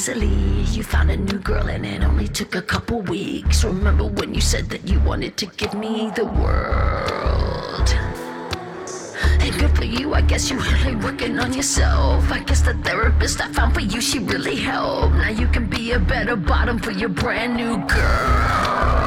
easily. 0.00 0.64
You 0.72 0.82
found 0.82 1.10
a 1.10 1.16
new 1.18 1.38
girl 1.40 1.68
and 1.68 1.84
it 1.84 2.02
only 2.02 2.26
took 2.26 2.54
a 2.54 2.62
couple 2.62 3.02
weeks. 3.02 3.64
Remember 3.64 4.04
when 4.04 4.32
you 4.32 4.40
said 4.40 4.70
that 4.70 4.88
you 4.88 4.98
wanted 5.00 5.36
to 5.36 5.44
give 5.60 5.74
me 5.74 6.10
the 6.16 6.24
world? 6.24 7.88
And 9.44 9.52
good 9.60 9.76
for 9.76 9.84
you, 9.84 10.14
I 10.14 10.22
guess 10.22 10.48
you're 10.48 10.58
really 10.58 10.96
working 10.96 11.38
on 11.38 11.52
yourself. 11.52 12.32
I 12.32 12.38
guess 12.38 12.62
the 12.62 12.72
therapist 12.82 13.42
I 13.42 13.52
found 13.52 13.74
for 13.74 13.80
you, 13.80 14.00
she 14.00 14.20
really 14.20 14.56
helped. 14.56 15.16
Now 15.16 15.28
you 15.28 15.46
can 15.48 15.68
be 15.68 15.92
a 15.92 15.98
better 15.98 16.34
bottom 16.34 16.78
for 16.78 16.92
your 16.92 17.10
brand 17.10 17.56
new 17.56 17.76
girl. 17.86 18.99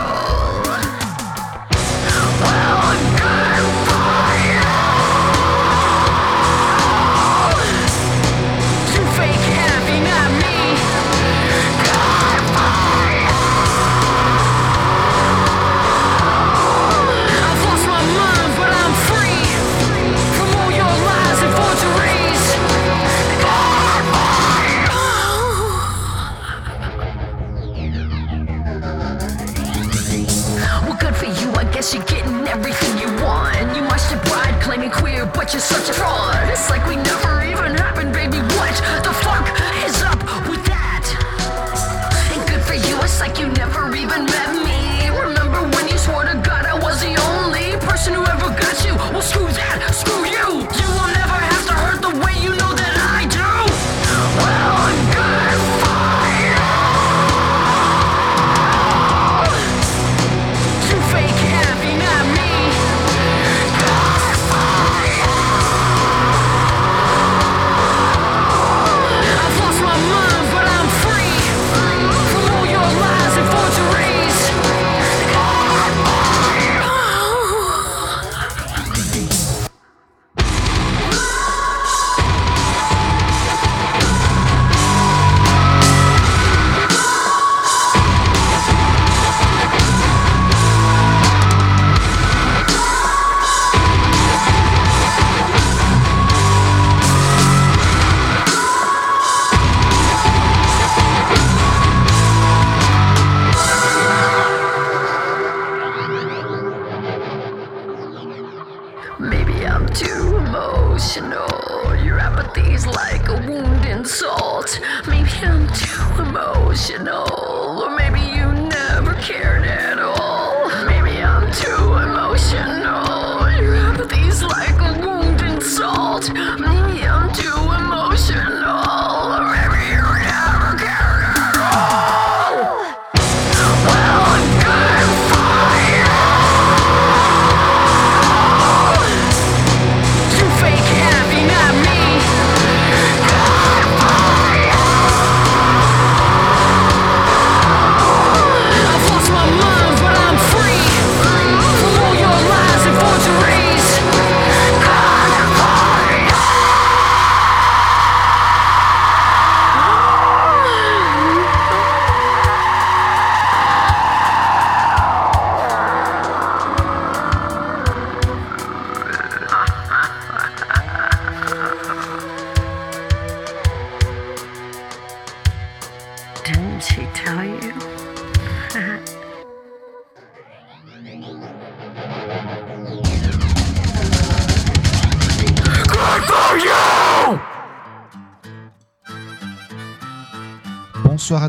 But 35.43 35.51
you're 35.51 35.59
such 35.59 35.89
a 35.89 35.93
fraud. 35.93 36.47
It's 36.47 36.69
like 36.69 36.87
we 36.87 36.95
never 36.95 37.22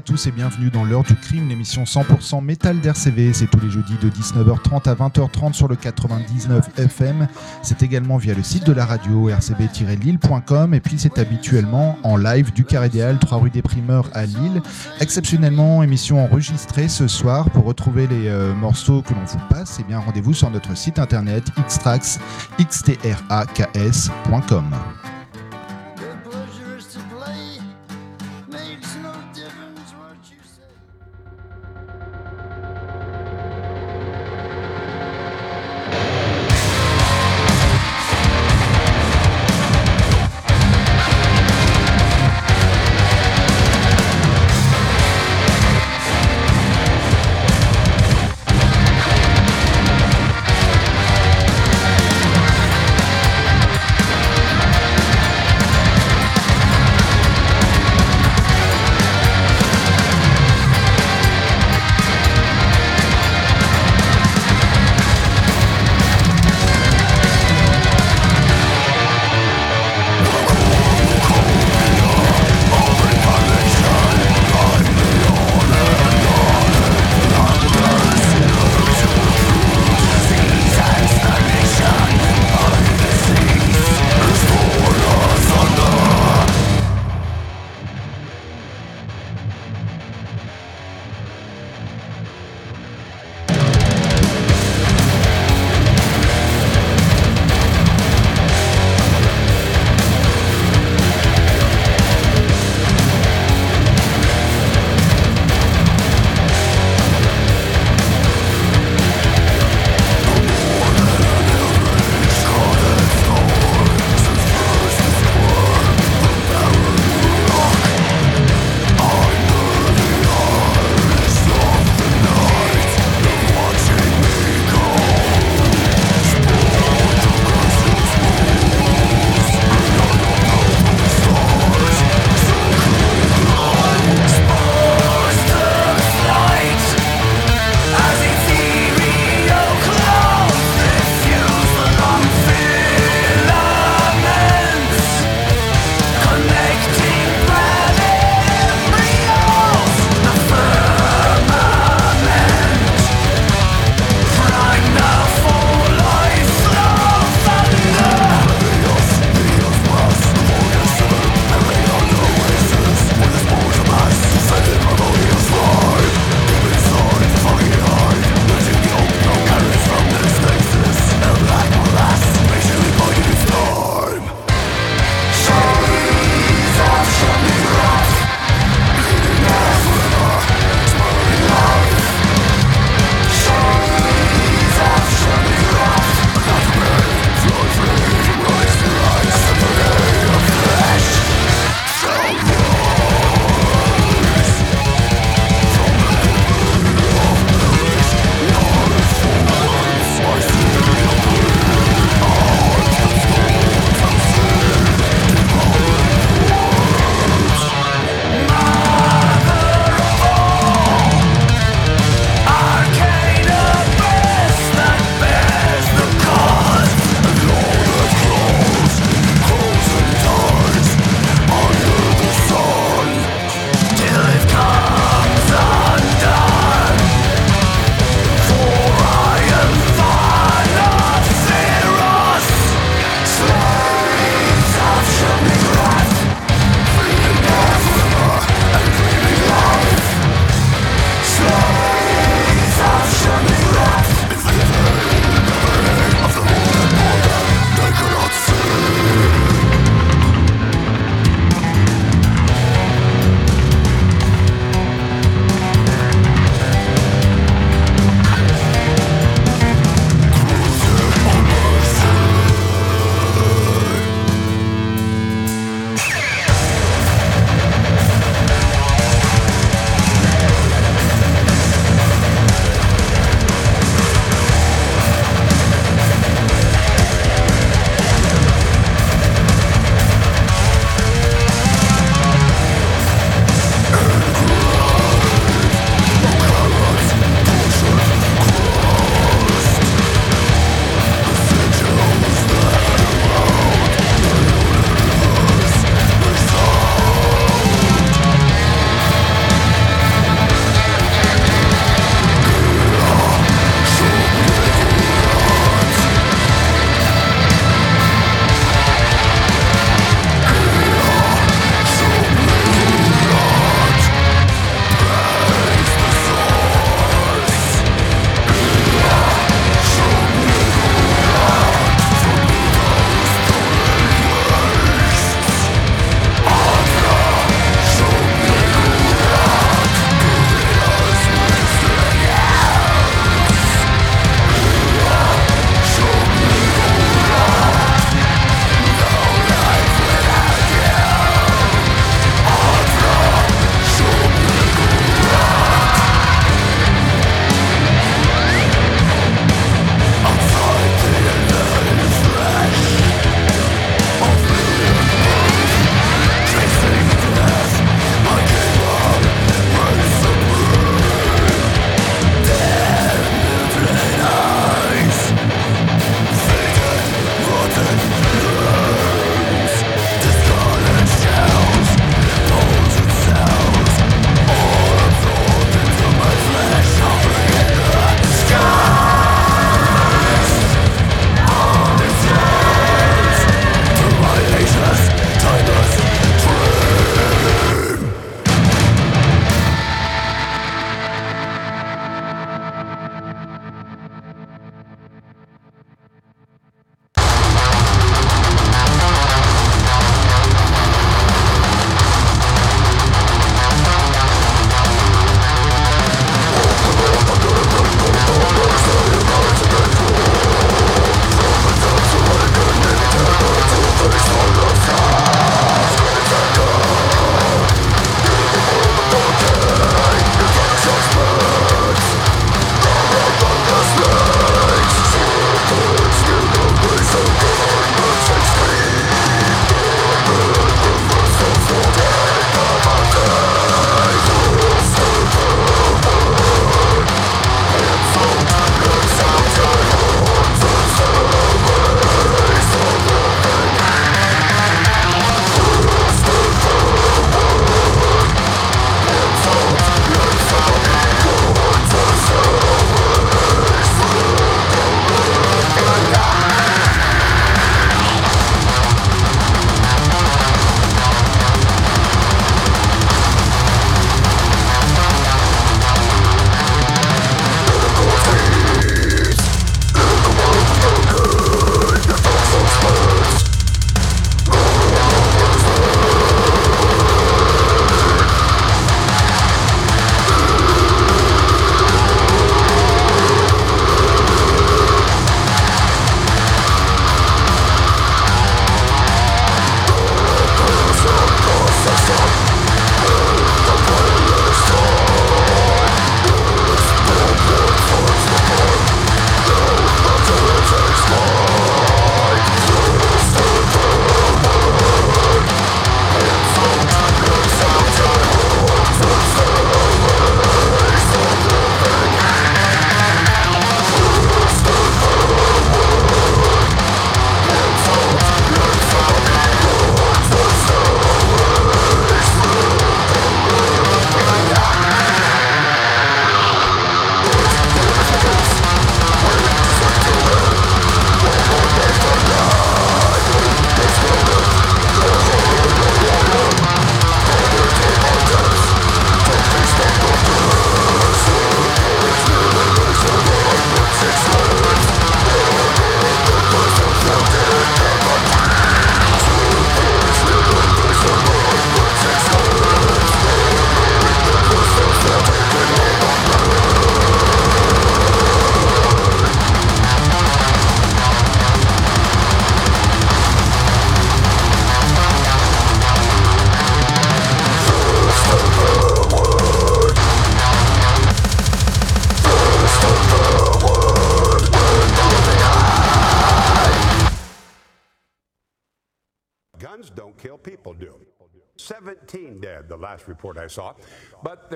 tous 0.05 0.27
et 0.27 0.33
bienvenue 0.33 0.69
dans 0.69 0.85
l'heure 0.85 1.03
du 1.03 1.15
crime, 1.17 1.49
l'émission 1.49 1.85
100% 1.85 2.45
métal 2.45 2.79
d'RCV. 2.81 3.33
C'est 3.33 3.47
tous 3.47 3.61
les 3.61 3.71
jeudis 3.71 3.97
de 4.03 4.11
19h30 4.11 4.89
à 4.89 4.95
20h30 4.95 5.55
sur 5.55 5.67
le 5.67 5.77
99 5.77 6.79
FM. 6.79 7.27
C'est 7.63 7.83
également 7.83 8.19
via 8.19 8.35
le 8.35 8.43
site 8.43 8.67
de 8.67 8.73
la 8.73 8.85
radio 8.85 9.29
rcb-lille.com 9.29 10.75
et 10.75 10.81
puis 10.81 10.99
c'est 10.99 11.19
habituellement 11.19 11.97
en 12.03 12.19
live 12.19 12.53
du 12.53 12.65
Carré 12.65 12.91
des 12.91 13.01
Halles, 13.01 13.19
3 13.19 13.39
rue 13.39 13.51
des 13.51 13.63
Primeurs 13.63 14.11
à 14.13 14.27
Lille. 14.27 14.61
Exceptionnellement, 15.01 15.83
émission 15.83 16.23
enregistrée 16.23 16.89
ce 16.89 17.09
soir. 17.09 17.49
Pour 17.51 17.65
retrouver 17.65 18.07
les 18.07 18.29
euh, 18.29 18.55
morceaux 18.55 19.01
que 19.01 19.15
l'on 19.15 19.25
vous 19.25 19.39
passe, 19.49 19.79
eh 19.81 19.85
bien 19.85 20.01
rendez-vous 20.01 20.35
sur 20.35 20.51
notre 20.51 20.77
site 20.77 20.99
internet 20.99 21.45
xtrax, 21.67 22.19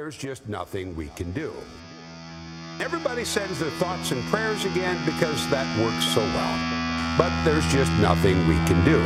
there's 0.08 0.16
just 0.16 0.48
nothing 0.48 0.96
we 0.96 1.08
can 1.08 1.30
do. 1.32 1.52
Everybody 2.80 3.26
sends 3.26 3.60
their 3.60 3.68
thoughts 3.72 4.10
and 4.10 4.24
prayers 4.30 4.64
again 4.64 4.96
because 5.04 5.46
that 5.50 5.68
works 5.78 6.06
so 6.14 6.22
well. 6.22 7.18
But 7.18 7.28
there's 7.44 7.66
just 7.70 7.92
nothing 8.00 8.38
we 8.48 8.54
can 8.64 8.82
do. 8.86 8.96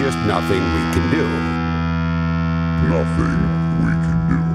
Just 0.00 0.18
nothing 0.18 0.62
we 0.62 0.84
can 0.94 1.10
do. 1.10 1.26
Nothing 2.94 3.40
we 3.82 3.90
can 4.06 4.28
do. 4.28 4.53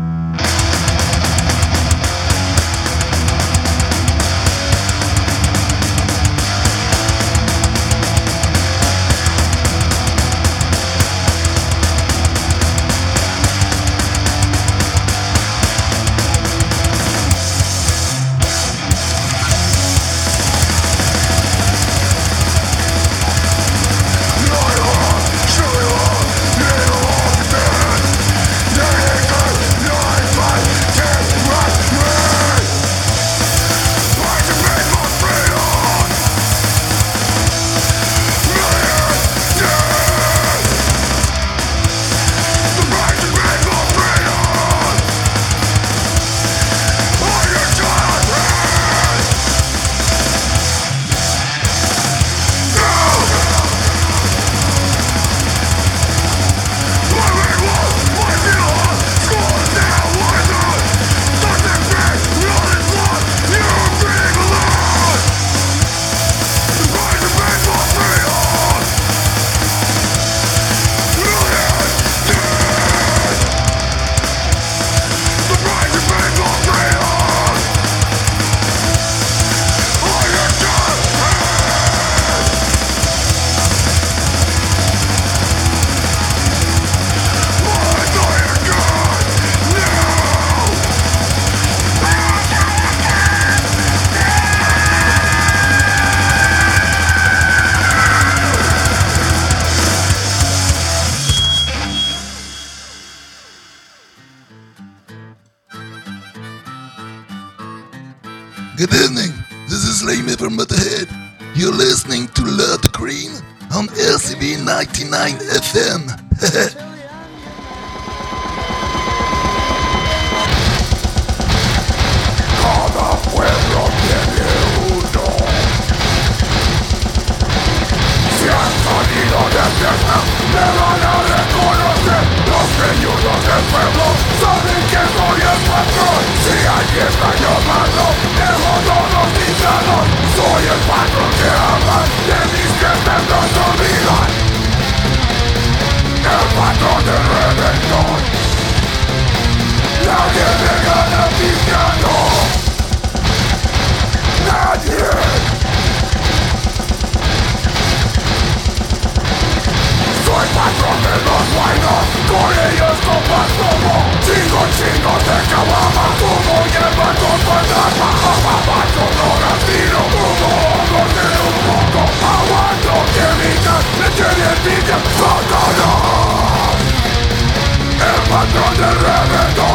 terremoto 178.80 179.70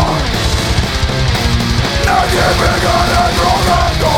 Nadie 2.07 2.47
pegará 2.61 3.23
el 3.29 3.37
rogato 3.43 4.14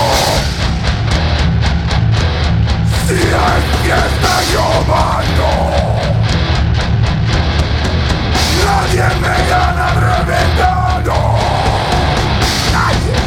Si 3.07 3.21
hay 3.43 3.63
que 3.85 3.97
está 4.11 4.35
lloviendo 4.53 5.51
Nadie 8.65 9.09
me 9.23 9.37
gana 9.51 9.89
reventando 10.07 11.17
Nadie 12.77 13.19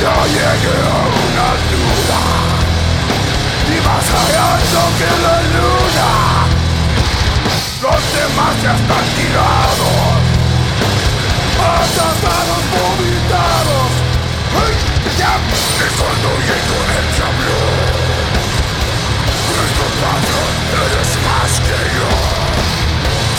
Yo 0.00 0.14
llegué 0.34 0.76
a 0.84 1.00
una 1.24 1.48
ciudad 1.66 2.28
Y 3.68 3.76
más 3.86 4.08
allá 4.20 4.48
que 4.98 5.10
la 5.22 5.36
luz 5.54 5.69
demás 8.12 8.54
ya 8.62 8.74
están 8.74 9.06
tirados 9.16 10.20
Atrapados, 11.60 12.62
vomitados 12.74 13.90
¡Ay! 14.56 14.74
¡Ya! 15.18 15.34
Desconstruyendo 15.78 16.74
el 16.96 17.06
tablón 17.16 17.90
Nuestro 19.50 19.86
patrón 20.00 20.52
eres 20.84 21.10
más 21.26 21.52
que 21.60 21.78
yo 21.94 22.10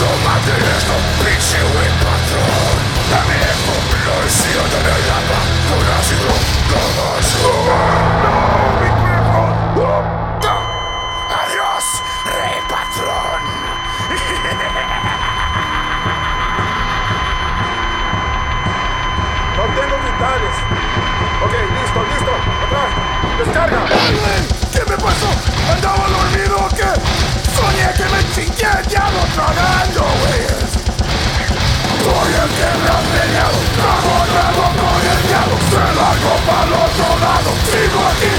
Tómate 0.00 0.54
esto, 0.76 0.94
pinche 1.20 1.60
buen 1.74 1.94
patrón 2.02 2.74
Dame 3.10 3.36
esto, 3.52 3.74
lo 4.06 4.14
hicieron 4.26 4.70
en 4.78 4.86
el 4.86 5.06
agua 5.18 5.40
Con 5.68 5.84
ácido, 5.98 6.32
todo 6.70 7.04
es 7.20 8.51
Ok, 20.22 21.50
listo, 21.50 21.98
listo. 22.14 22.30
Atrás. 22.62 22.90
Descarga. 23.38 23.80
¿Qué 24.70 24.78
me 24.88 24.96
pasó? 24.96 25.26
¿Andaba 25.68 26.06
dormido 26.06 26.56
o 26.62 26.68
qué? 26.68 26.94
Soñé 27.50 27.90
que 27.96 28.06
me 28.06 28.22
chingué 28.30 28.70
el 28.70 28.86
diablo 28.86 29.18
tragando, 29.34 30.06
güeyes. 30.22 30.78
Soy 32.06 32.32
el 32.38 32.50
que 32.54 32.70
me 32.70 32.86
ha 32.86 33.02
peleado. 33.02 33.58
Trago, 33.74 34.14
trago 34.30 34.66
con 34.78 35.02
el 35.10 35.20
diablo. 35.26 35.56
Se 35.58 35.82
largo 35.98 36.32
para 36.46 36.66
el 36.66 36.72
otro 36.72 37.08
lado. 37.18 37.50
Sigo 37.66 38.00
aquí, 38.06 38.31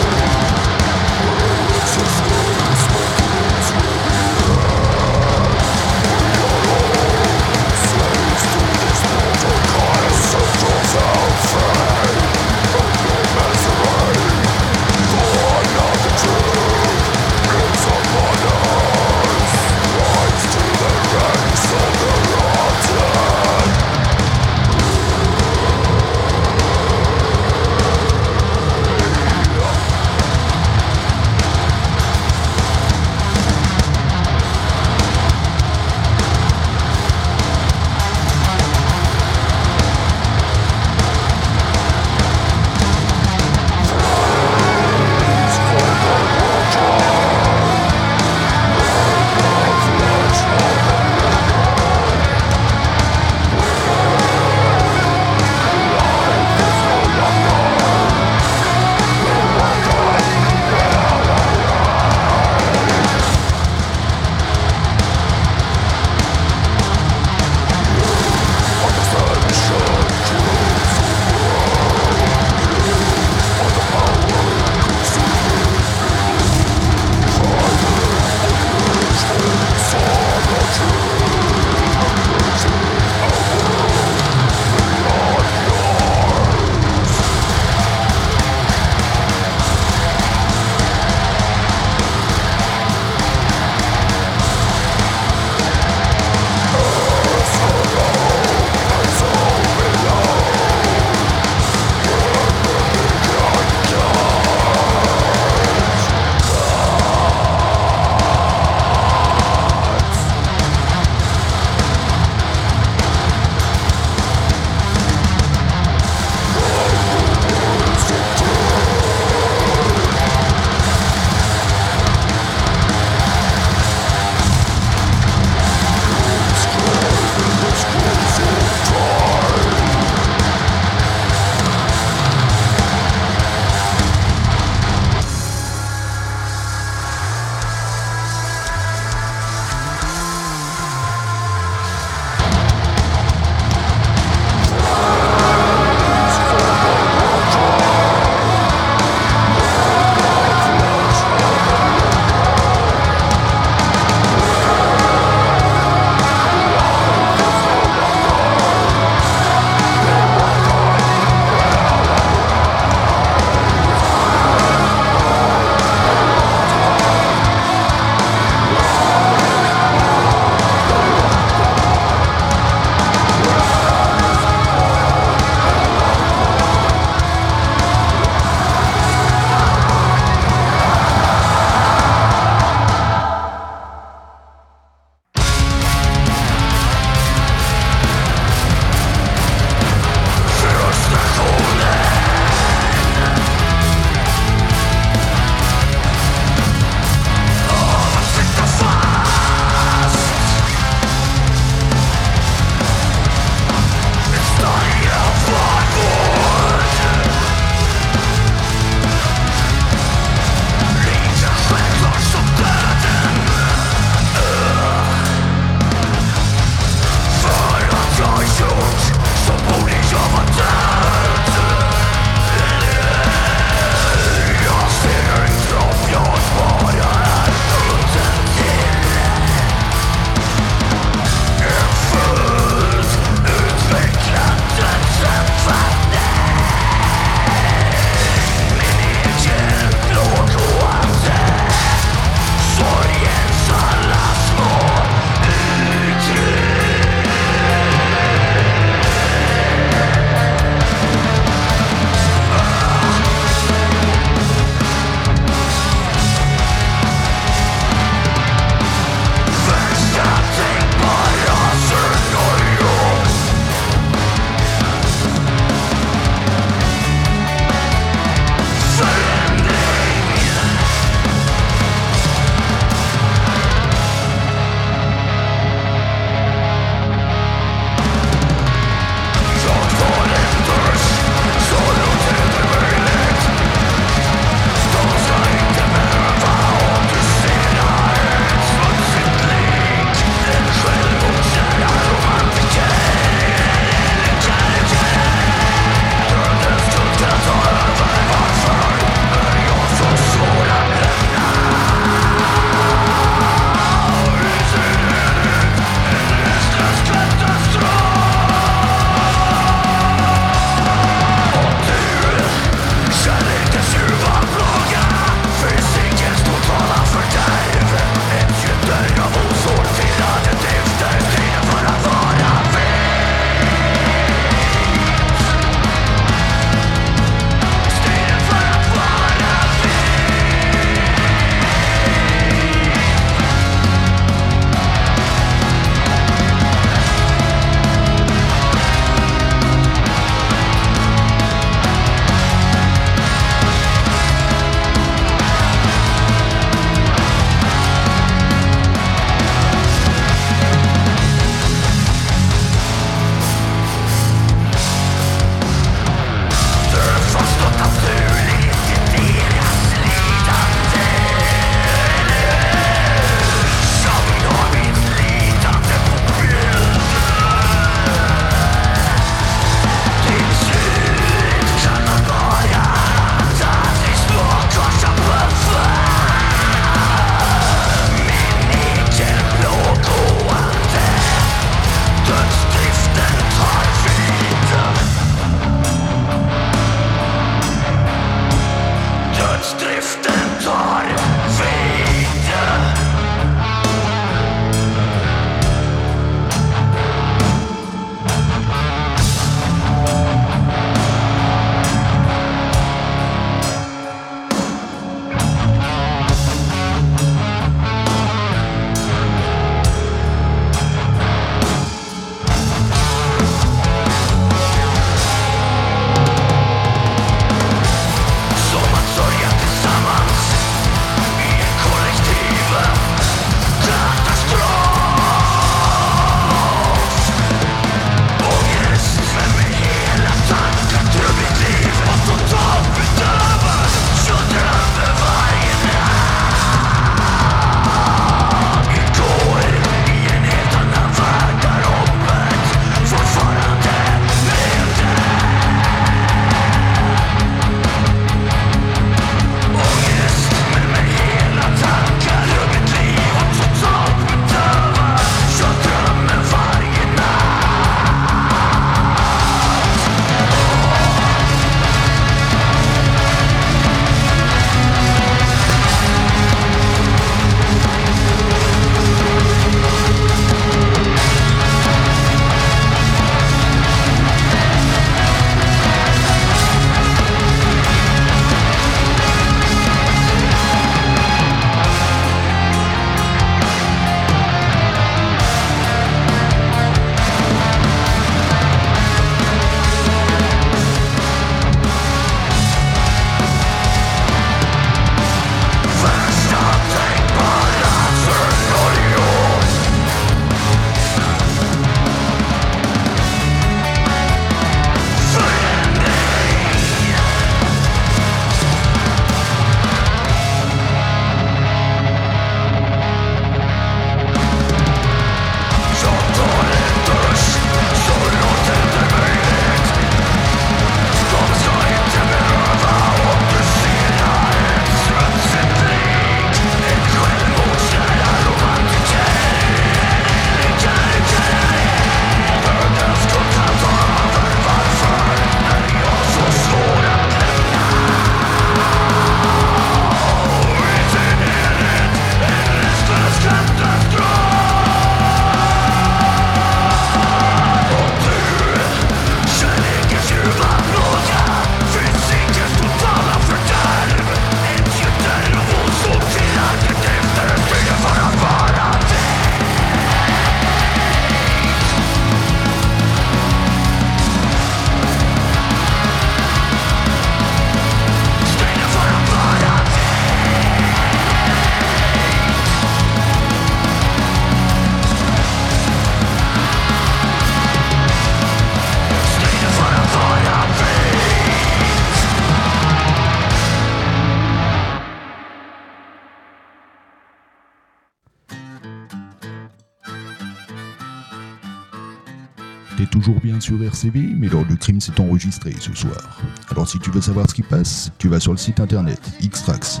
RCV, 593.76 594.34
mais 594.36 594.48
l'heure 594.48 594.64
du 594.64 594.76
crime 594.76 595.00
s'est 595.00 595.20
enregistré 595.20 595.74
ce 595.78 595.94
soir. 595.94 596.40
Alors 596.70 596.88
si 596.88 596.98
tu 596.98 597.10
veux 597.10 597.20
savoir 597.20 597.48
ce 597.48 597.54
qui 597.54 597.62
passe, 597.62 598.10
tu 598.18 598.28
vas 598.28 598.40
sur 598.40 598.52
le 598.52 598.58
site 598.58 598.80
internet 598.80 599.20
xtrax, 599.42 600.00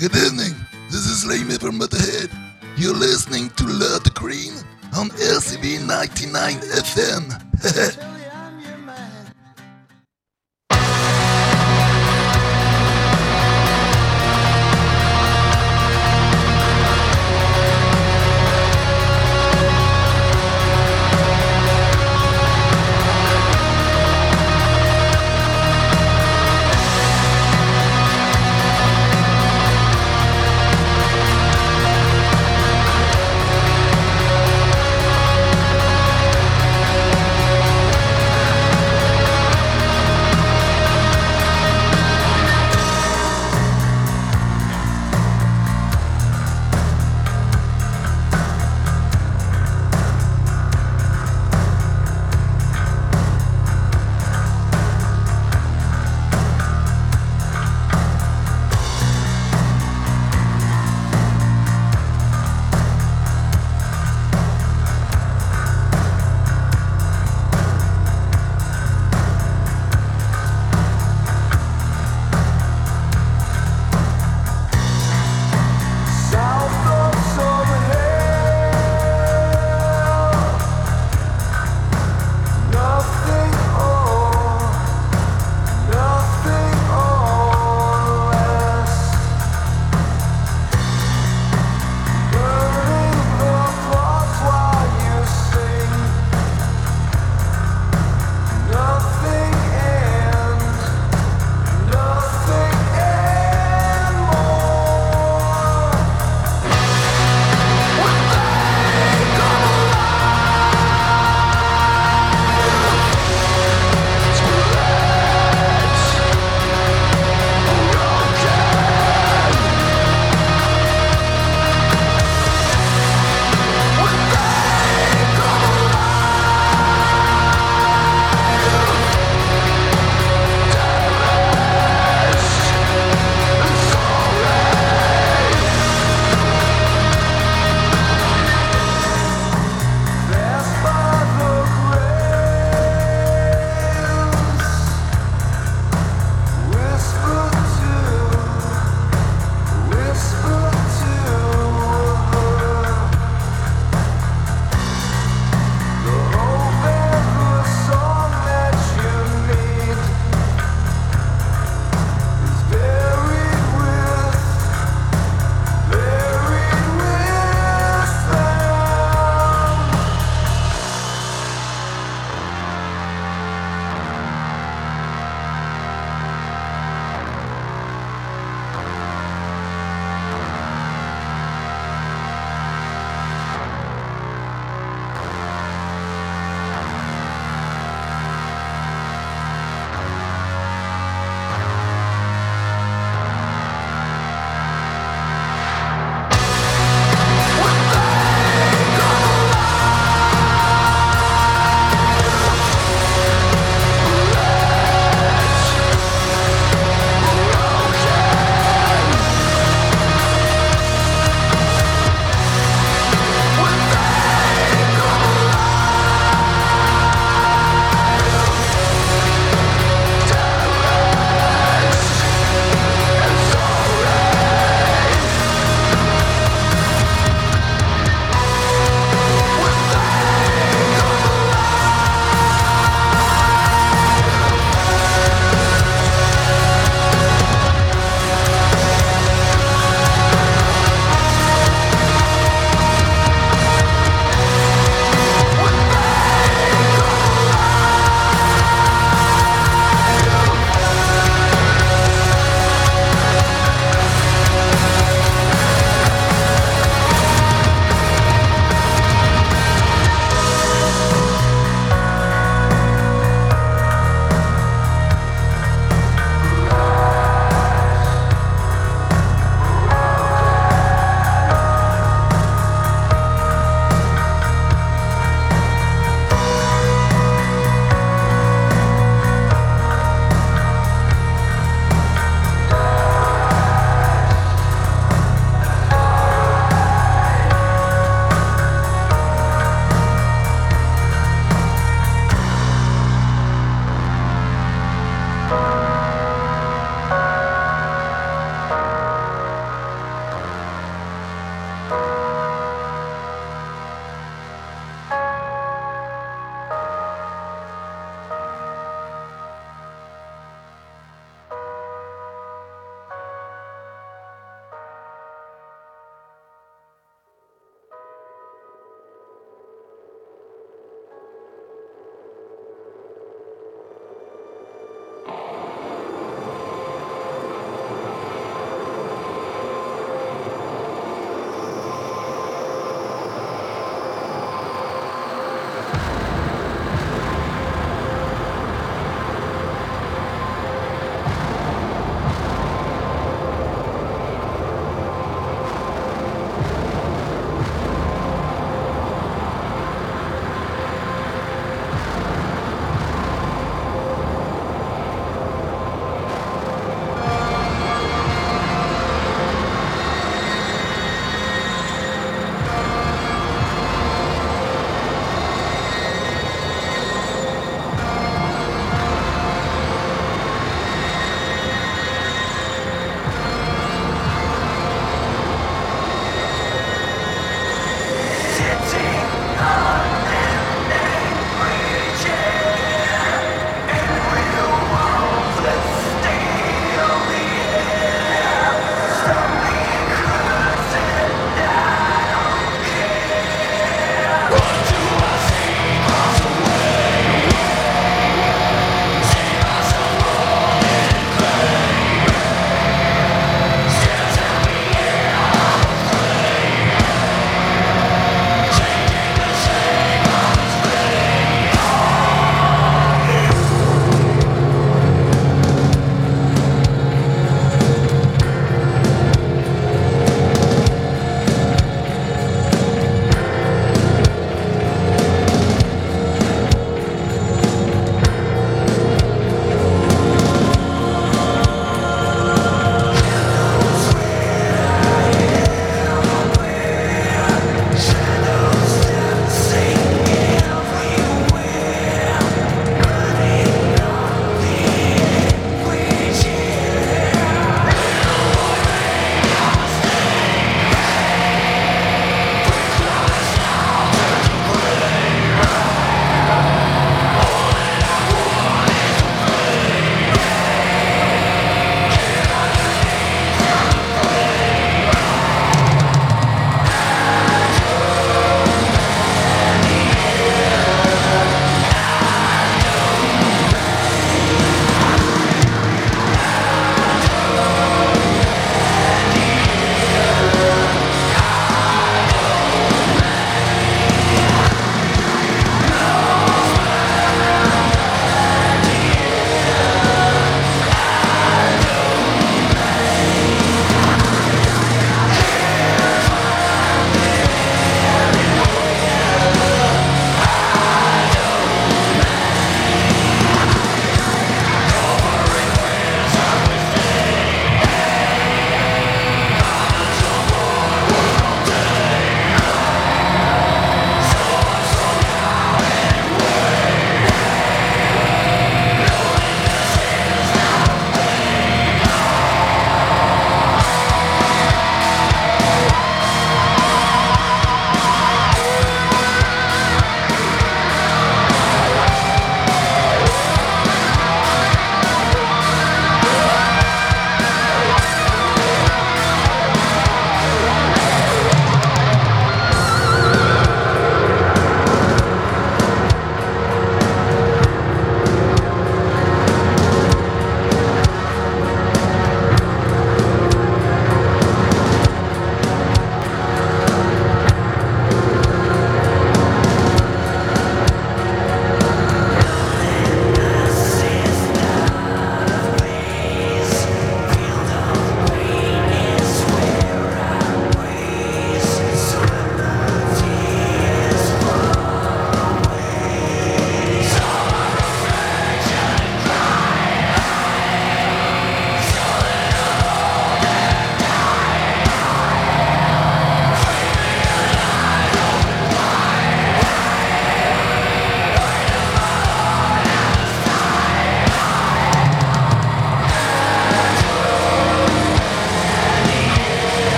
Good 0.00 0.16
evening. 0.16 0.54
This 0.88 1.04
is 1.04 1.30
Amy 1.30 1.58
from 1.58 1.78
Motorhead. 1.78 2.34
You're 2.78 2.94
listening 2.94 3.50
to 3.50 3.64
the 3.64 4.10
Cream 4.14 4.54
on 4.96 5.10
LCB 5.10 5.86
99 5.86 6.54
FM. 6.54 8.06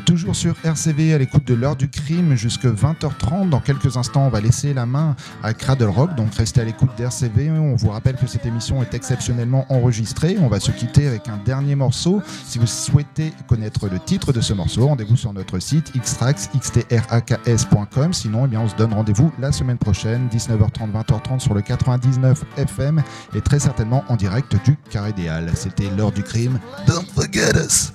toujours 0.00 0.36
sur 0.36 0.54
RCV 0.64 1.14
à 1.14 1.18
l'écoute 1.18 1.46
de 1.46 1.54
l'heure 1.54 1.76
du 1.76 1.88
crime 1.88 2.34
jusque 2.34 2.64
20h30. 2.64 3.48
Dans 3.48 3.60
quelques 3.60 3.96
instants, 3.96 4.26
on 4.26 4.28
va 4.28 4.40
laisser 4.40 4.74
la 4.74 4.86
main 4.86 5.14
à 5.42 5.54
Cradle 5.54 5.88
Rock, 5.88 6.14
donc 6.16 6.34
restez 6.34 6.60
à 6.60 6.64
l'écoute 6.64 6.90
d'RCV. 6.96 7.50
On 7.50 7.76
vous 7.76 7.90
rappelle 7.90 8.16
que 8.16 8.26
cette 8.26 8.46
émission 8.46 8.82
est 8.82 8.94
exceptionnellement 8.94 9.66
enregistrée. 9.72 10.36
On 10.40 10.48
va 10.48 10.60
se 10.60 10.70
quitter 10.70 11.06
avec 11.06 11.28
un 11.28 11.38
dernier 11.44 11.74
morceau. 11.74 12.22
Si 12.44 12.58
vous 12.58 12.66
souhaitez 12.66 13.32
connaître 13.48 13.88
le 13.88 13.98
titre 13.98 14.32
de 14.32 14.40
ce 14.40 14.52
morceau, 14.52 14.86
rendez-vous 14.86 15.16
sur 15.16 15.32
notre 15.32 15.58
site 15.58 15.92
xtrax.com. 15.96 18.12
Sinon, 18.12 18.46
eh 18.46 18.48
bien, 18.48 18.60
on 18.60 18.68
se 18.68 18.76
donne 18.76 18.92
rendez-vous 18.92 19.32
la 19.38 19.52
semaine 19.52 19.78
prochaine, 19.78 20.28
19h30, 20.32 20.92
20h30 20.92 21.40
sur 21.40 21.54
le 21.54 21.62
99 21.62 22.44
FM 22.56 23.02
et 23.34 23.40
très 23.40 23.58
certainement 23.58 24.04
en 24.08 24.16
direct 24.16 24.56
du 24.64 24.76
Carré 24.90 25.12
des 25.12 25.28
Halles. 25.28 25.50
C'était 25.54 25.90
l'heure 25.96 26.12
du 26.12 26.22
crime. 26.22 26.58
Don't 26.86 27.06
forget 27.14 27.56
us. 27.56 27.92